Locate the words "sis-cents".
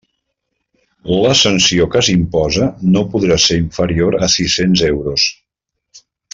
4.39-4.85